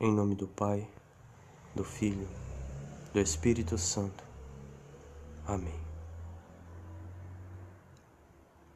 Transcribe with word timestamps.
Em 0.00 0.12
nome 0.12 0.36
do 0.36 0.46
Pai, 0.46 0.88
do 1.74 1.82
Filho, 1.82 2.28
do 3.12 3.18
Espírito 3.18 3.76
Santo. 3.76 4.22
Amém. 5.44 5.74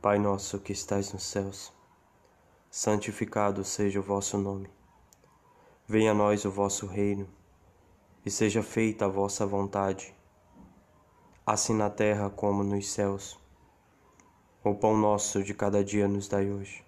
Pai 0.00 0.18
nosso 0.18 0.58
que 0.58 0.72
estais 0.72 1.12
nos 1.12 1.22
céus, 1.22 1.72
santificado 2.68 3.64
seja 3.64 4.00
o 4.00 4.02
vosso 4.02 4.36
nome. 4.36 4.68
Venha 5.86 6.10
a 6.10 6.14
nós 6.14 6.44
o 6.44 6.50
vosso 6.50 6.88
reino, 6.88 7.28
e 8.26 8.30
seja 8.30 8.60
feita 8.60 9.04
a 9.04 9.08
vossa 9.08 9.46
vontade, 9.46 10.12
assim 11.46 11.72
na 11.72 11.88
terra 11.88 12.30
como 12.30 12.64
nos 12.64 12.90
céus. 12.90 13.38
O 14.64 14.74
pão 14.74 14.96
nosso 14.96 15.44
de 15.44 15.54
cada 15.54 15.84
dia 15.84 16.08
nos 16.08 16.26
dai 16.26 16.50
hoje. 16.50 16.84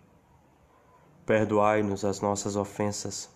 Perdoai-nos 1.24 2.04
as 2.04 2.20
nossas 2.20 2.56
ofensas, 2.56 3.32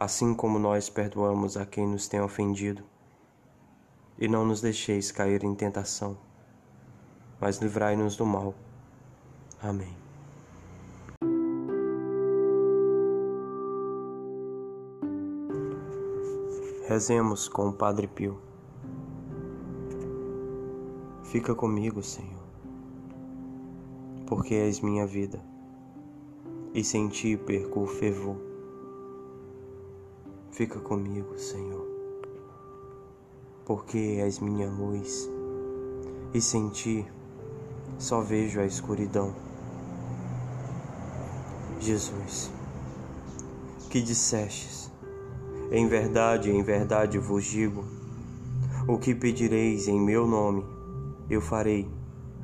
assim 0.00 0.32
como 0.32 0.58
nós 0.58 0.88
perdoamos 0.88 1.58
a 1.58 1.66
quem 1.66 1.86
nos 1.86 2.08
tem 2.08 2.22
ofendido. 2.22 2.82
E 4.18 4.26
não 4.26 4.46
nos 4.46 4.62
deixeis 4.62 5.12
cair 5.12 5.44
em 5.44 5.54
tentação, 5.54 6.16
mas 7.38 7.58
livrai-nos 7.58 8.16
do 8.16 8.24
mal. 8.24 8.54
Amém. 9.62 9.94
Rezemos 16.88 17.46
com 17.46 17.68
o 17.68 17.72
Padre 17.74 18.06
Pio. 18.06 18.40
Fica 21.24 21.54
comigo, 21.54 22.02
Senhor, 22.02 22.42
porque 24.26 24.54
és 24.54 24.80
minha 24.80 25.06
vida, 25.06 25.44
e 26.72 26.82
sem 26.82 27.06
ti 27.08 27.36
perco 27.36 27.82
o 27.82 27.86
fervor. 27.86 28.49
Fica 30.52 30.80
comigo, 30.80 31.38
Senhor, 31.38 31.86
porque 33.64 34.18
és 34.20 34.40
minha 34.40 34.68
luz, 34.68 35.30
e 36.34 36.40
sem 36.40 36.68
ti 36.68 37.06
só 37.98 38.20
vejo 38.20 38.60
a 38.60 38.66
escuridão. 38.66 39.32
Jesus, 41.78 42.50
que 43.88 44.02
dissestes, 44.02 44.90
em 45.70 45.86
verdade, 45.86 46.50
em 46.50 46.62
verdade 46.62 47.16
vos 47.16 47.44
digo, 47.44 47.84
o 48.88 48.98
que 48.98 49.14
pedireis 49.14 49.86
em 49.86 50.00
meu 50.00 50.26
nome, 50.26 50.64
eu 51.30 51.40
farei, 51.40 51.88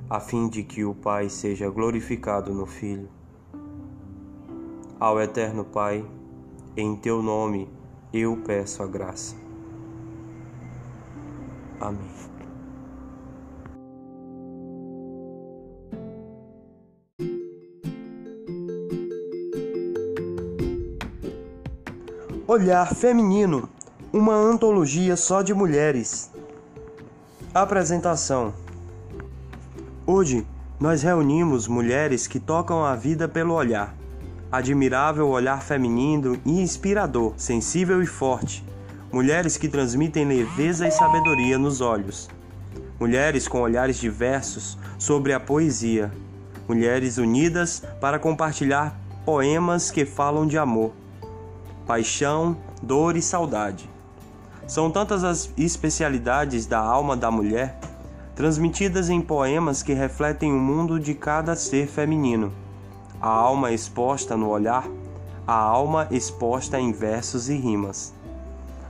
a 0.08 0.20
fim 0.20 0.48
de 0.48 0.62
que 0.62 0.84
o 0.84 0.94
Pai 0.94 1.28
seja 1.28 1.68
glorificado 1.68 2.54
no 2.54 2.66
Filho. 2.66 3.08
Ao 4.98 5.20
Eterno 5.20 5.64
Pai, 5.64 6.08
em 6.76 6.94
teu 6.96 7.20
nome 7.20 7.68
eu 8.18 8.36
peço 8.36 8.82
a 8.82 8.86
graça. 8.86 9.34
Amém. 11.80 12.16
Olhar 22.48 22.94
Feminino, 22.94 23.68
uma 24.12 24.34
antologia 24.34 25.16
só 25.16 25.42
de 25.42 25.52
mulheres. 25.52 26.30
Apresentação: 27.52 28.54
Hoje 30.06 30.46
nós 30.78 31.02
reunimos 31.02 31.66
mulheres 31.66 32.26
que 32.26 32.38
tocam 32.38 32.84
a 32.84 32.94
vida 32.94 33.26
pelo 33.26 33.54
olhar. 33.54 33.94
Admirável 34.50 35.28
olhar 35.28 35.62
feminino 35.62 36.38
e 36.44 36.60
inspirador, 36.60 37.34
sensível 37.36 38.02
e 38.02 38.06
forte. 38.06 38.64
Mulheres 39.12 39.56
que 39.56 39.68
transmitem 39.68 40.24
leveza 40.24 40.86
e 40.86 40.90
sabedoria 40.90 41.58
nos 41.58 41.80
olhos. 41.80 42.28
Mulheres 42.98 43.48
com 43.48 43.60
olhares 43.60 43.98
diversos 43.98 44.78
sobre 44.98 45.32
a 45.32 45.40
poesia. 45.40 46.10
Mulheres 46.68 47.18
unidas 47.18 47.82
para 48.00 48.18
compartilhar 48.18 48.98
poemas 49.24 49.90
que 49.90 50.04
falam 50.04 50.46
de 50.46 50.56
amor 50.58 50.92
paixão, 51.86 52.56
dor 52.82 53.16
e 53.16 53.22
saudade. 53.22 53.88
São 54.66 54.90
tantas 54.90 55.22
as 55.22 55.50
especialidades 55.56 56.66
da 56.66 56.80
alma 56.80 57.16
da 57.16 57.30
mulher, 57.30 57.78
transmitidas 58.34 59.08
em 59.08 59.20
poemas 59.20 59.82
que 59.82 59.92
refletem 59.94 60.52
o 60.52 60.58
mundo 60.58 60.98
de 60.98 61.14
cada 61.14 61.54
ser 61.54 61.86
feminino. 61.86 62.52
A 63.20 63.28
alma 63.28 63.72
exposta 63.72 64.36
no 64.36 64.48
olhar, 64.48 64.86
a 65.46 65.54
alma 65.54 66.06
exposta 66.10 66.78
em 66.78 66.92
versos 66.92 67.48
e 67.48 67.56
rimas. 67.56 68.12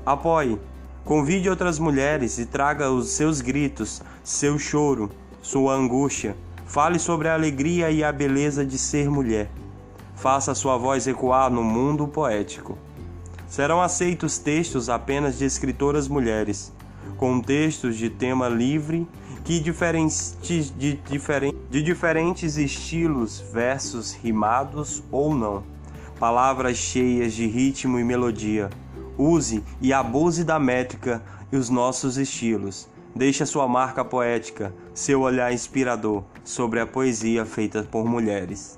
Apoie, 0.04 0.58
convide 1.04 1.48
outras 1.48 1.78
mulheres 1.78 2.38
e 2.38 2.46
traga 2.46 2.90
os 2.90 3.10
seus 3.10 3.40
gritos, 3.40 4.02
seu 4.24 4.58
choro, 4.58 5.10
sua 5.40 5.74
angústia. 5.74 6.36
Fale 6.66 6.98
sobre 6.98 7.28
a 7.28 7.34
alegria 7.34 7.90
e 7.90 8.02
a 8.02 8.10
beleza 8.10 8.66
de 8.66 8.76
ser 8.76 9.08
mulher. 9.08 9.48
Faça 10.16 10.54
sua 10.54 10.76
voz 10.76 11.06
ecoar 11.06 11.50
no 11.50 11.62
mundo 11.62 12.08
poético. 12.08 12.76
Serão 13.46 13.80
aceitos 13.80 14.38
textos 14.38 14.88
apenas 14.88 15.38
de 15.38 15.44
escritoras 15.44 16.08
mulheres, 16.08 16.72
com 17.16 17.40
textos 17.40 17.96
de 17.96 18.10
tema 18.10 18.48
livre 18.48 19.06
que 19.46 19.60
diferentes, 19.60 20.36
de, 20.42 20.94
diferen, 21.08 21.54
de 21.70 21.80
diferentes 21.80 22.56
estilos, 22.56 23.38
versos 23.52 24.12
rimados 24.12 25.04
ou 25.12 25.32
não, 25.32 25.62
palavras 26.18 26.76
cheias 26.76 27.32
de 27.32 27.46
ritmo 27.46 27.96
e 27.96 28.02
melodia. 28.02 28.68
Use 29.16 29.62
e 29.80 29.92
abuse 29.92 30.42
da 30.42 30.58
métrica 30.58 31.22
e 31.52 31.56
os 31.56 31.70
nossos 31.70 32.16
estilos. 32.16 32.88
Deixe 33.14 33.46
sua 33.46 33.68
marca 33.68 34.04
poética, 34.04 34.74
seu 34.92 35.20
olhar 35.20 35.52
inspirador 35.52 36.24
sobre 36.42 36.80
a 36.80 36.86
poesia 36.86 37.46
feita 37.46 37.84
por 37.84 38.04
mulheres. 38.04 38.76